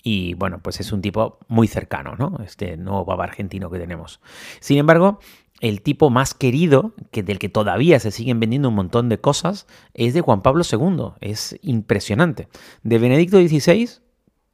y 0.03 0.35
bueno, 0.35 0.61
pues 0.63 0.81
es 0.81 0.93
un 0.93 1.03
tipo 1.03 1.39
muy 1.49 1.67
cercano, 1.67 2.15
¿no? 2.19 2.39
Este 2.45 2.77
nuevo 2.77 3.05
papa 3.05 3.25
argentino 3.25 3.71
que 3.71 3.79
tenemos. 3.79 4.21
Sin 4.61 4.79
embargo, 4.79 5.19
el 5.61 5.83
tipo 5.83 6.09
más 6.11 6.35
querido, 6.35 6.95
que 7.11 7.23
del 7.23 7.39
que 7.39 7.49
todavía 7.49 7.99
se 7.99 8.11
siguen 8.11 8.39
vendiendo 8.39 8.69
un 8.69 8.77
montón 8.77 9.09
de 9.09 9.21
cosas, 9.21 9.67
es 9.95 10.15
de 10.15 10.21
Juan 10.21 10.43
Pablo 10.43 10.63
II. 10.71 11.15
Es 11.21 11.59
impresionante. 11.63 12.49
De 12.83 12.99
Benedicto 12.99 13.39
XVI, 13.39 13.89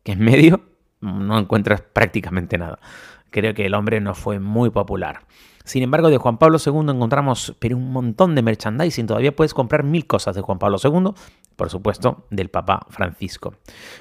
que 0.02 0.12
en 0.12 0.20
medio 0.20 0.62
no 1.00 1.38
encuentras 1.38 1.82
prácticamente 1.82 2.56
nada. 2.56 2.78
Creo 3.30 3.52
que 3.52 3.66
el 3.66 3.74
hombre 3.74 4.00
no 4.00 4.14
fue 4.14 4.40
muy 4.40 4.70
popular. 4.70 5.20
Sin 5.64 5.82
embargo, 5.82 6.10
de 6.10 6.18
Juan 6.18 6.36
Pablo 6.36 6.58
II 6.64 6.90
encontramos 6.90 7.56
pero 7.58 7.76
un 7.76 7.90
montón 7.90 8.34
de 8.34 8.42
merchandising. 8.42 9.06
Todavía 9.06 9.34
puedes 9.34 9.54
comprar 9.54 9.82
mil 9.82 10.06
cosas 10.06 10.36
de 10.36 10.42
Juan 10.42 10.58
Pablo 10.58 10.76
II, 10.82 11.14
por 11.56 11.70
supuesto, 11.70 12.26
del 12.30 12.50
Papa 12.50 12.86
Francisco. 12.90 13.54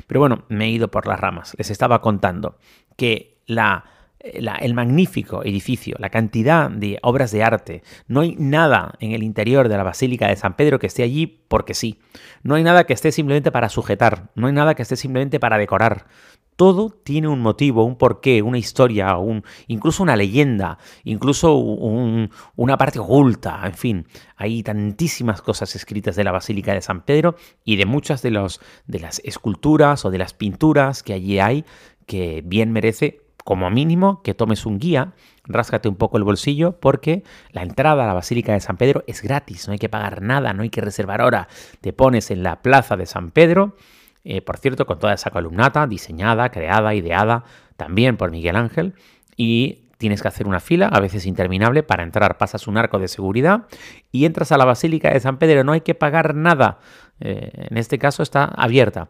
Pero 0.05 0.19
bueno, 0.19 0.43
me 0.49 0.65
he 0.65 0.69
ido 0.69 0.89
por 0.89 1.07
las 1.07 1.19
ramas. 1.19 1.55
Les 1.57 1.69
estaba 1.69 2.01
contando 2.01 2.57
que 2.97 3.41
la, 3.47 3.85
el 4.19 4.73
magnífico 4.73 5.43
edificio, 5.43 5.95
la 5.99 6.09
cantidad 6.09 6.69
de 6.69 6.99
obras 7.01 7.31
de 7.31 7.43
arte, 7.43 7.83
no 8.07 8.21
hay 8.21 8.35
nada 8.37 8.95
en 8.99 9.13
el 9.13 9.23
interior 9.23 9.69
de 9.69 9.77
la 9.77 9.83
Basílica 9.83 10.27
de 10.27 10.35
San 10.35 10.57
Pedro 10.57 10.79
que 10.79 10.87
esté 10.87 11.03
allí 11.03 11.27
porque 11.47 11.73
sí. 11.73 11.99
No 12.41 12.55
hay 12.55 12.63
nada 12.63 12.85
que 12.85 12.93
esté 12.93 13.13
simplemente 13.13 13.51
para 13.53 13.69
sujetar, 13.69 14.31
no 14.35 14.47
hay 14.47 14.53
nada 14.53 14.75
que 14.75 14.81
esté 14.81 14.97
simplemente 14.97 15.39
para 15.39 15.57
decorar. 15.57 16.07
Todo 16.55 16.89
tiene 16.89 17.27
un 17.27 17.41
motivo, 17.41 17.83
un 17.83 17.97
porqué, 17.97 18.41
una 18.41 18.57
historia, 18.57 19.17
un, 19.17 19.43
incluso 19.67 20.03
una 20.03 20.15
leyenda, 20.15 20.77
incluso 21.03 21.55
una 21.55 22.77
parte 22.77 22.99
oculta, 22.99 23.61
en 23.65 23.73
fin. 23.73 24.07
Hay 24.35 24.63
tantísimas 24.63 25.41
cosas 25.41 25.75
escritas 25.75 26.15
de 26.15 26.23
la 26.23 26.31
Basílica 26.31 26.73
de 26.73 26.81
San 26.81 27.01
Pedro 27.01 27.35
y 27.63 27.75
de 27.75 27.85
muchas 27.85 28.21
de, 28.21 28.31
los, 28.31 28.61
de 28.87 28.99
las 28.99 29.19
esculturas 29.23 30.05
o 30.05 30.11
de 30.11 30.17
las 30.17 30.33
pinturas 30.33 31.03
que 31.03 31.13
allí 31.13 31.39
hay 31.39 31.65
que 32.05 32.43
bien 32.45 32.71
merece 32.71 33.21
como 33.43 33.69
mínimo 33.69 34.21
que 34.23 34.33
tomes 34.33 34.65
un 34.65 34.79
guía, 34.79 35.13
ráscate 35.43 35.89
un 35.89 35.95
poco 35.95 36.17
el 36.17 36.23
bolsillo 36.23 36.79
porque 36.79 37.23
la 37.51 37.63
entrada 37.63 38.03
a 38.03 38.07
la 38.07 38.13
Basílica 38.13 38.53
de 38.53 38.61
San 38.61 38.77
Pedro 38.77 39.03
es 39.07 39.21
gratis, 39.21 39.67
no 39.67 39.73
hay 39.73 39.79
que 39.79 39.89
pagar 39.89 40.21
nada, 40.21 40.53
no 40.53 40.63
hay 40.63 40.69
que 40.69 40.81
reservar 40.81 41.21
hora. 41.21 41.47
Te 41.81 41.93
pones 41.93 42.31
en 42.31 42.43
la 42.43 42.61
plaza 42.61 42.95
de 42.95 43.05
San 43.05 43.31
Pedro, 43.31 43.75
eh, 44.23 44.41
por 44.41 44.57
cierto, 44.57 44.85
con 44.85 44.99
toda 44.99 45.13
esa 45.13 45.31
columnata 45.31 45.87
diseñada, 45.87 46.49
creada, 46.49 46.93
ideada 46.95 47.43
también 47.77 48.17
por 48.17 48.31
Miguel 48.31 48.55
Ángel, 48.55 48.93
y 49.35 49.89
tienes 49.97 50.21
que 50.21 50.27
hacer 50.27 50.47
una 50.47 50.59
fila, 50.59 50.87
a 50.87 50.99
veces 50.99 51.25
interminable, 51.25 51.83
para 51.83 52.03
entrar. 52.03 52.37
Pasas 52.37 52.67
un 52.67 52.77
arco 52.77 52.99
de 52.99 53.07
seguridad 53.07 53.63
y 54.11 54.25
entras 54.25 54.51
a 54.51 54.57
la 54.57 54.65
Basílica 54.65 55.11
de 55.11 55.19
San 55.19 55.37
Pedro. 55.37 55.63
No 55.63 55.71
hay 55.71 55.81
que 55.81 55.95
pagar 55.95 56.35
nada. 56.35 56.79
Eh, 57.19 57.67
en 57.69 57.77
este 57.77 57.97
caso 57.97 58.21
está 58.21 58.45
abierta 58.45 59.09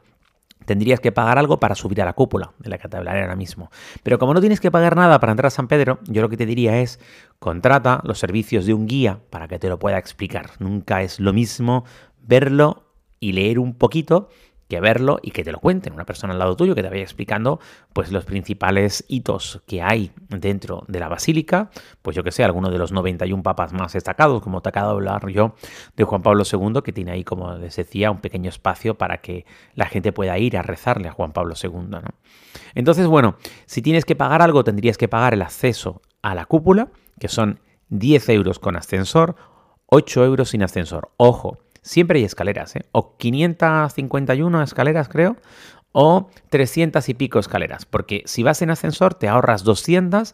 tendrías 0.66 1.00
que 1.00 1.12
pagar 1.12 1.38
algo 1.38 1.60
para 1.60 1.76
subir 1.76 2.02
a 2.02 2.06
la 2.06 2.14
cúpula 2.14 2.54
de 2.60 2.70
la 2.70 2.80
hablaré 2.92 3.22
ahora 3.22 3.36
mismo. 3.36 3.70
Pero 4.02 4.18
como 4.18 4.34
no 4.34 4.40
tienes 4.40 4.60
que 4.60 4.72
pagar 4.72 4.96
nada 4.96 5.20
para 5.20 5.32
entrar 5.32 5.48
a 5.48 5.52
San 5.52 5.68
Pedro, 5.68 6.00
yo 6.08 6.22
lo 6.22 6.30
que 6.30 6.38
te 6.38 6.46
diría 6.46 6.80
es 6.80 7.00
contrata 7.40 8.02
los 8.04 8.20
servicios 8.20 8.66
de 8.66 8.74
un 8.74 8.88
guía 8.88 9.20
para 9.30 9.48
que 9.48 9.60
te 9.60 9.70
lo 9.70 9.80
pueda 9.80 9.98
explicar. 9.98 10.52
Nunca 10.60 11.02
es 11.02 11.20
lo 11.20 11.34
mismo 11.34 11.86
verlo 12.22 12.86
y 13.20 13.34
leer 13.34 13.60
un 13.60 13.74
poquito 13.74 14.30
que 14.68 14.80
verlo 14.80 15.20
y 15.22 15.32
que 15.32 15.44
te 15.44 15.52
lo 15.52 15.60
cuenten, 15.60 15.94
una 15.94 16.06
persona 16.06 16.34
al 16.34 16.40
lado 16.40 16.56
tuyo 16.56 16.76
que 16.76 16.82
te 16.82 16.90
vaya 16.90 17.04
explicando 17.04 17.60
pues 17.94 18.12
los 18.12 18.26
principales 18.26 19.06
hitos 19.08 19.62
que 19.68 19.82
hay 19.82 20.12
dentro 20.30 20.84
de 20.88 21.00
la 21.00 21.10
basílica, 21.10 21.70
pues 22.02 22.16
yo 22.16 22.24
que 22.24 22.32
sé, 22.32 22.44
alguno 22.44 22.70
de 22.70 22.78
los 22.78 22.92
91 22.92 23.44
papas 23.44 23.74
más 23.74 23.94
destacados, 23.94 24.42
como 24.42 24.62
te 24.62 24.70
acabo 24.70 24.90
de 24.90 24.94
hablar 24.94 25.28
yo 25.30 25.56
de 25.96 26.04
Juan 26.04 26.22
Pablo 26.22 26.44
II, 26.52 26.82
que 26.84 26.94
tiene 26.94 27.12
ahí, 27.12 27.24
como 27.24 27.54
les 27.56 27.76
decía, 27.76 28.12
un 28.12 28.20
pequeño 28.20 28.50
espacio 28.50 28.96
para 28.96 29.20
que 29.20 29.46
la 29.76 29.86
gente 29.86 30.12
pueda 30.12 30.38
ir 30.40 30.58
a 30.58 30.62
rezarle 30.62 31.08
a 31.08 31.12
Juan 31.12 31.34
Pablo 31.34 31.56
II. 31.62 31.72
¿no? 31.90 32.02
Entonces, 32.76 33.08
bueno, 33.08 33.36
si 33.66 33.82
tienes 33.82 34.06
que 34.06 34.16
pagar 34.16 34.42
algo, 34.42 34.64
tendrías 34.64 34.98
que 34.98 35.08
pagar 35.08 35.34
el 35.34 35.42
acceso 35.42 36.02
a 36.22 36.36
la 36.36 36.46
cúpula, 36.46 36.90
que 37.20 37.28
son 37.28 37.60
10 37.90 38.30
euros 38.30 38.60
con 38.60 38.76
ascensor, 38.76 39.36
8 39.88 40.26
euros 40.26 40.50
sin 40.50 40.64
ascensor. 40.64 41.12
Ojo, 41.18 41.60
Siempre 41.84 42.20
hay 42.20 42.26
escaleras, 42.26 42.76
¿eh? 42.78 42.86
O 42.94 43.18
551 43.18 44.64
escaleras, 44.64 45.10
creo, 45.10 45.36
o 45.92 46.30
300 46.50 47.08
y 47.10 47.14
pico 47.14 47.40
escaleras. 47.40 47.86
Porque 47.86 48.24
si 48.26 48.42
vas 48.42 48.62
en 48.62 48.72
ascensor, 48.72 49.14
te 49.14 49.28
ahorras 49.28 49.64
200, 49.66 50.34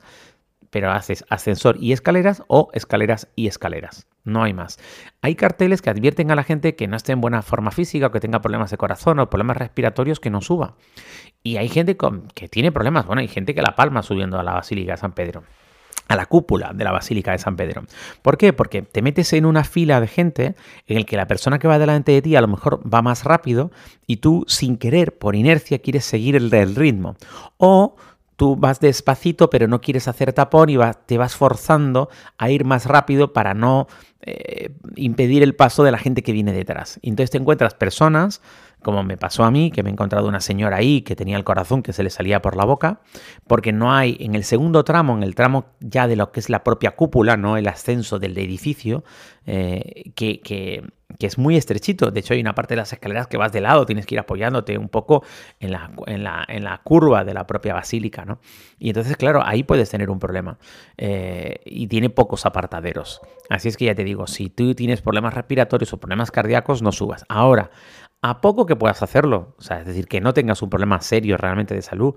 pero 0.70 0.91
haces 0.91 1.25
ascensor 1.27 1.77
y 1.82 1.91
escaleras 1.91 2.44
o 2.48 2.70
escaleras 2.74 3.27
y 3.36 3.48
escaleras. 3.48 4.08
No 4.24 4.44
hay 4.44 4.53
más. 4.53 4.77
Hay 5.22 5.34
carteles 5.34 5.82
que 5.82 5.89
advierten 5.89 6.29
a 6.29 6.36
la 6.36 6.44
gente 6.44 6.75
que 6.75 6.88
no 6.88 6.96
esté 6.96 7.13
en 7.13 7.22
buena 7.22 7.41
forma 7.41 7.72
física 7.72 8.08
o 8.08 8.12
que 8.12 8.20
tenga 8.20 8.41
problemas 8.41 8.70
de 8.70 8.77
corazón 8.77 9.20
o 9.20 9.29
problemas 9.29 9.58
respiratorios 9.58 10.20
que 10.20 10.29
no 10.29 10.41
suba. 10.41 10.75
Y 11.41 11.58
hay 11.58 11.68
gente 11.68 11.98
que 12.36 12.48
tiene 12.48 12.72
problemas. 12.72 13.08
Bueno, 13.08 13.22
hay 13.22 13.27
gente 13.27 13.56
que 13.56 13.63
la 13.63 13.75
palma 13.75 14.03
subiendo 14.03 14.39
a 14.39 14.44
la 14.44 14.53
Basílica 14.53 14.91
de 14.91 14.98
San 14.98 15.13
Pedro 15.13 15.44
a 16.10 16.16
la 16.16 16.25
cúpula 16.25 16.74
de 16.74 16.84
la 16.84 16.92
Basílica 16.92 17.32
de 17.32 17.38
San 17.38 17.56
Pedro. 17.56 17.84
¿Por 18.22 18.38
qué? 18.38 18.51
Porque 18.51 18.82
te 18.82 19.01
metes 19.01 19.32
en 19.32 19.46
una 19.46 19.63
fila 19.63 20.01
de 20.01 20.08
gente 20.08 20.56
en 20.88 20.98
el 20.98 21.06
que 21.06 21.16
la 21.16 21.28
persona 21.28 21.60
que 21.60 21.68
va 21.68 21.80
delante 21.80 22.12
de 22.12 22.22
ti 22.22 22.36
a 22.36 22.42
lo 22.42 22.48
mejor 22.48 22.82
va 22.92 23.01
más 23.01 23.24
rápido 23.24 23.72
y 24.08 24.18
tú 24.18 24.44
sin 24.48 24.78
querer, 24.78 25.18
por 25.18 25.36
inercia, 25.36 25.80
quieres 25.80 26.04
seguir 26.04 26.36
el, 26.36 26.75
ritmo. 26.75 27.16
O 27.58 27.96
tú 28.36 28.56
vas 28.56 28.80
despacito 28.80 29.51
pero 29.51 29.68
no 29.68 29.82
quieres 29.82 30.08
hacer 30.08 30.34
tapón 30.34 30.70
y 30.70 30.78
te 31.06 31.18
vas 31.20 31.36
forzando 31.36 32.10
a 32.38 32.50
ir 32.50 32.66
más 32.66 32.86
rápido 32.86 33.32
para 33.32 33.54
no 33.54 33.88
eh, 34.22 34.72
impedir 34.96 35.44
el 35.44 35.56
paso 35.56 35.84
de 35.84 35.92
la 35.92 36.00
gente 36.00 36.24
que 36.24 36.32
viene 36.32 36.54
detrás. 36.54 36.98
Y 37.04 37.10
entonces 37.10 37.30
te 37.30 37.38
encuentras 37.38 37.75
personas 37.75 38.42
como 38.81 39.03
me 39.03 39.17
pasó 39.17 39.43
a 39.43 39.51
mí, 39.51 39.71
que 39.71 39.83
me 39.83 39.89
he 39.89 39.93
encontrado 39.93 40.27
una 40.27 40.39
señora 40.39 40.77
ahí 40.77 41.01
que 41.01 41.15
tenía 41.15 41.38
el 41.38 41.43
corazón 41.43 41.83
que 41.83 41.93
se 41.93 42.03
le 42.03 42.09
salía 42.09 42.41
por 42.41 42.55
la 42.55 42.65
boca, 42.65 43.01
porque 43.48 43.74
no 43.74 43.93
hay 43.93 44.17
en 44.19 44.36
el 44.36 44.43
segundo 44.43 44.83
tramo, 44.83 45.15
en 45.15 45.24
el 45.24 45.36
tramo 45.36 45.65
ya 45.79 46.07
de 46.07 46.15
lo 46.15 46.31
que 46.31 46.39
es 46.39 46.50
la 46.50 46.63
propia 46.63 46.91
cúpula, 46.91 47.38
no 47.38 47.57
el 47.57 47.67
ascenso 47.67 48.19
del 48.19 48.38
edificio, 48.38 49.03
eh, 49.45 50.12
que, 50.15 50.41
que, 50.41 50.83
es 51.19 51.38
muy 51.38 51.57
estrechito. 51.57 52.12
De 52.12 52.21
hecho, 52.21 52.33
hay 52.33 52.39
una 52.39 52.55
parte 52.55 52.75
de 52.75 52.77
las 52.77 52.93
escaleras 52.93 53.27
que 53.27 53.36
vas 53.36 53.51
de 53.51 53.59
lado, 53.59 53.86
tienes 53.86 54.05
que 54.05 54.15
ir 54.15 54.19
apoyándote 54.19 54.77
un 54.77 54.88
poco 54.88 55.24
en 55.59 55.71
la, 55.71 55.91
en 56.05 56.24
la, 56.24 56.45
en 56.48 56.63
la 56.63 56.79
curva 56.81 57.25
de 57.25 57.33
la 57.33 57.45
propia 57.45 57.74
basílica, 57.74 58.24
¿no? 58.24 58.39
Y 58.77 58.89
entonces, 58.89 59.17
claro, 59.17 59.41
ahí 59.43 59.63
puedes 59.63 59.89
tener 59.89 60.09
un 60.09 60.19
problema. 60.19 60.59
Eh, 60.98 61.59
y 61.65 61.88
tiene 61.88 62.09
pocos 62.09 62.45
apartaderos. 62.45 63.19
Así 63.50 63.67
es 63.67 63.75
que 63.75 63.86
ya 63.86 63.95
te 63.95 64.03
digo, 64.03 64.27
si 64.27 64.50
tú 64.50 64.74
tienes 64.75 65.01
problemas 65.01 65.33
respiratorios 65.33 65.91
o 65.91 65.98
problemas 65.98 66.31
cardíacos, 66.31 66.81
no 66.81 66.91
subas. 66.91 67.25
Ahora, 67.27 67.71
a 68.22 68.42
poco 68.42 68.66
que 68.66 68.76
puedas 68.76 69.02
hacerlo, 69.02 69.56
o 69.58 69.62
sea, 69.62 69.80
es 69.80 69.86
decir, 69.86 70.08
que 70.08 70.22
no 70.22 70.34
tengas 70.34 70.62
un 70.62 70.70
problema 70.70 71.00
serio 71.02 71.38
realmente 71.38 71.74
de 71.74 71.82
salud, 71.82 72.16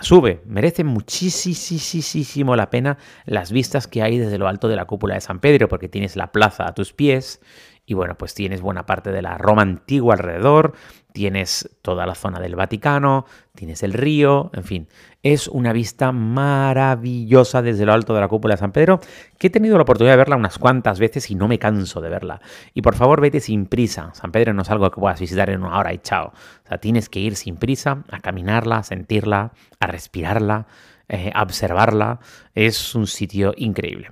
sube, 0.00 0.42
merece 0.46 0.84
muchísimo 0.84 2.56
la 2.56 2.68
pena 2.68 2.98
las 3.24 3.52
vistas 3.52 3.86
que 3.86 4.02
hay 4.02 4.18
desde 4.18 4.38
lo 4.38 4.48
alto 4.48 4.68
de 4.68 4.76
la 4.76 4.86
cúpula 4.86 5.14
de 5.14 5.20
San 5.20 5.38
Pedro, 5.38 5.68
porque 5.68 5.88
tienes 5.88 6.16
la 6.16 6.32
plaza 6.32 6.66
a 6.66 6.74
tus 6.74 6.92
pies 6.92 7.40
y 7.86 7.94
bueno, 7.94 8.16
pues 8.18 8.34
tienes 8.34 8.60
buena 8.60 8.84
parte 8.84 9.12
de 9.12 9.22
la 9.22 9.38
Roma 9.38 9.62
antigua 9.62 10.14
alrededor, 10.14 10.74
tienes 11.12 11.70
toda 11.82 12.04
la 12.04 12.16
zona 12.16 12.40
del 12.40 12.56
Vaticano, 12.56 13.26
tienes 13.54 13.84
el 13.84 13.92
río, 13.92 14.50
en 14.52 14.64
fin, 14.64 14.88
es 15.22 15.46
una 15.46 15.72
vista 15.72 16.10
maravillosa 16.10 17.62
desde 17.62 17.86
lo 17.86 17.92
alto 17.92 18.12
de 18.12 18.20
la 18.20 18.28
cúpula 18.28 18.54
de 18.54 18.58
San 18.58 18.72
Pedro, 18.72 19.00
que 19.38 19.46
he 19.46 19.50
tenido 19.50 19.76
la 19.76 19.82
oportunidad 19.82 20.14
de 20.14 20.18
verla 20.18 20.36
unas 20.36 20.58
cuantas 20.58 20.98
veces 20.98 21.30
y 21.30 21.36
no 21.36 21.46
me 21.46 21.60
canso 21.60 22.00
de 22.00 22.10
verla. 22.10 22.40
Y 22.74 22.82
por 22.82 22.96
favor, 22.96 23.20
vete 23.20 23.38
sin 23.40 23.66
prisa. 23.66 24.10
San 24.14 24.32
Pedro 24.32 24.52
no 24.52 24.62
es 24.62 24.70
algo 24.70 24.90
que 24.90 25.00
puedas 25.00 25.20
visitar 25.20 25.48
en 25.48 25.62
una 25.62 25.78
hora 25.78 25.94
y 25.94 25.98
chao. 25.98 26.32
O 26.64 26.68
sea, 26.68 26.78
tienes 26.78 27.08
que 27.08 27.20
ir 27.20 27.36
sin 27.36 27.56
prisa 27.56 28.04
a 28.10 28.18
caminarla, 28.18 28.78
a 28.78 28.82
sentirla, 28.82 29.52
a 29.78 29.86
respirarla, 29.86 30.66
eh, 31.08 31.30
a 31.32 31.42
observarla. 31.42 32.18
Es 32.54 32.96
un 32.96 33.06
sitio 33.06 33.54
increíble. 33.56 34.10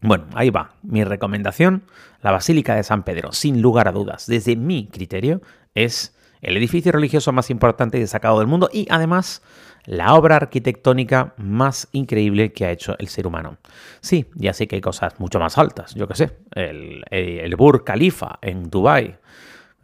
Bueno, 0.00 0.26
ahí 0.34 0.50
va. 0.50 0.74
Mi 0.82 1.02
recomendación, 1.04 1.82
la 2.22 2.30
Basílica 2.30 2.74
de 2.74 2.84
San 2.84 3.02
Pedro, 3.02 3.32
sin 3.32 3.60
lugar 3.60 3.88
a 3.88 3.92
dudas, 3.92 4.26
desde 4.26 4.54
mi 4.54 4.86
criterio, 4.86 5.42
es 5.74 6.16
el 6.40 6.56
edificio 6.56 6.92
religioso 6.92 7.32
más 7.32 7.50
importante 7.50 7.98
y 7.98 8.00
destacado 8.00 8.38
del 8.38 8.46
mundo 8.46 8.70
y 8.72 8.86
además 8.90 9.42
la 9.84 10.14
obra 10.14 10.36
arquitectónica 10.36 11.34
más 11.36 11.88
increíble 11.92 12.52
que 12.52 12.66
ha 12.66 12.70
hecho 12.70 12.94
el 12.98 13.08
ser 13.08 13.26
humano. 13.26 13.56
Sí, 14.00 14.26
ya 14.34 14.52
sé 14.52 14.68
que 14.68 14.76
hay 14.76 14.80
cosas 14.80 15.18
mucho 15.18 15.40
más 15.40 15.58
altas, 15.58 15.94
yo 15.94 16.06
qué 16.06 16.14
sé, 16.14 16.30
el, 16.54 17.02
el, 17.10 17.56
Burj 17.56 17.84
Khalifa 17.84 18.38
en 18.42 18.70
Dubái. 18.70 19.16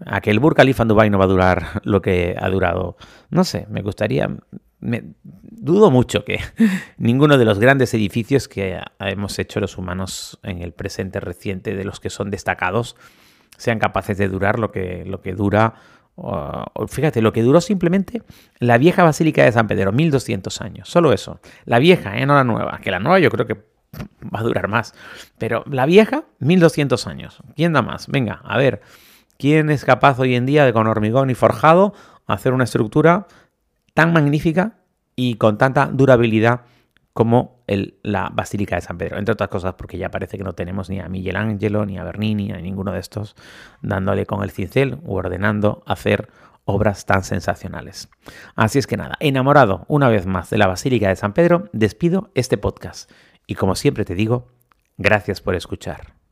Aquel 0.06 0.40
Burj 0.40 0.56
Khalifa 0.56 0.82
en 0.82 0.88
Dubái 0.88 1.10
no 1.10 1.18
va 1.18 1.24
a 1.24 1.28
durar 1.28 1.80
lo 1.84 2.02
que 2.02 2.36
ha 2.38 2.48
durado. 2.50 2.96
No 3.30 3.44
sé, 3.44 3.66
me 3.68 3.82
gustaría... 3.82 4.28
Me, 4.84 5.02
dudo 5.22 5.90
mucho 5.90 6.24
que 6.24 6.38
ninguno 6.98 7.38
de 7.38 7.44
los 7.44 7.58
grandes 7.58 7.94
edificios 7.94 8.48
que 8.48 8.80
hemos 9.00 9.38
hecho 9.38 9.60
los 9.60 9.78
humanos 9.78 10.38
en 10.42 10.62
el 10.62 10.72
presente 10.72 11.20
reciente, 11.20 11.74
de 11.74 11.84
los 11.84 12.00
que 12.00 12.10
son 12.10 12.30
destacados, 12.30 12.96
sean 13.56 13.78
capaces 13.78 14.18
de 14.18 14.28
durar 14.28 14.58
lo 14.58 14.70
que, 14.70 15.04
lo 15.06 15.20
que 15.20 15.32
dura 15.32 15.74
fíjate, 16.88 17.20
lo 17.20 17.32
que 17.32 17.42
duró 17.42 17.60
simplemente 17.60 18.22
la 18.60 18.78
vieja 18.78 19.02
Basílica 19.02 19.44
de 19.44 19.52
San 19.52 19.66
Pedro, 19.66 19.90
1200 19.90 20.60
años, 20.60 20.88
solo 20.88 21.12
eso. 21.12 21.40
La 21.64 21.78
vieja, 21.78 22.16
¿eh? 22.18 22.26
no 22.26 22.34
la 22.34 22.44
nueva, 22.44 22.78
que 22.82 22.90
la 22.90 23.00
nueva 23.00 23.18
yo 23.18 23.30
creo 23.30 23.46
que 23.46 23.54
va 23.54 24.40
a 24.40 24.42
durar 24.42 24.68
más. 24.68 24.94
Pero 25.38 25.64
la 25.70 25.86
vieja, 25.86 26.24
1200 26.38 27.06
años. 27.06 27.38
¿Quién 27.56 27.72
da 27.72 27.82
más? 27.82 28.06
Venga, 28.08 28.40
a 28.44 28.56
ver, 28.58 28.80
¿quién 29.38 29.70
es 29.70 29.84
capaz 29.84 30.18
hoy 30.18 30.34
en 30.34 30.46
día 30.46 30.64
de 30.64 30.72
con 30.72 30.86
hormigón 30.86 31.30
y 31.30 31.34
forjado 31.34 31.94
hacer 32.26 32.52
una 32.52 32.64
estructura 32.64 33.26
tan 33.94 34.12
magnífica 34.12 34.78
y 35.16 35.36
con 35.36 35.58
tanta 35.58 35.86
durabilidad 35.86 36.62
como 37.12 37.62
la 38.02 38.30
Basílica 38.34 38.74
de 38.74 38.82
San 38.82 38.98
Pedro. 38.98 39.18
Entre 39.18 39.32
otras 39.32 39.48
cosas 39.48 39.74
porque 39.74 39.96
ya 39.96 40.10
parece 40.10 40.36
que 40.36 40.44
no 40.44 40.52
tenemos 40.54 40.90
ni 40.90 41.00
a 41.00 41.08
Miguel 41.08 41.36
Ángelo, 41.36 41.86
ni 41.86 41.96
a 41.96 42.04
Bernini, 42.04 42.48
ni 42.48 42.52
a 42.52 42.58
ninguno 42.58 42.92
de 42.92 42.98
estos 42.98 43.36
dándole 43.80 44.26
con 44.26 44.42
el 44.42 44.50
cincel 44.50 44.98
o 45.06 45.14
ordenando 45.14 45.82
hacer 45.86 46.28
obras 46.64 47.06
tan 47.06 47.22
sensacionales. 47.22 48.08
Así 48.56 48.78
es 48.78 48.86
que 48.86 48.96
nada, 48.96 49.16
enamorado 49.20 49.84
una 49.88 50.08
vez 50.08 50.26
más 50.26 50.50
de 50.50 50.58
la 50.58 50.66
Basílica 50.66 51.08
de 51.08 51.16
San 51.16 51.32
Pedro, 51.32 51.68
despido 51.72 52.30
este 52.34 52.58
podcast. 52.58 53.10
Y 53.46 53.54
como 53.54 53.76
siempre 53.76 54.04
te 54.04 54.14
digo, 54.14 54.48
gracias 54.96 55.40
por 55.40 55.54
escuchar. 55.54 56.23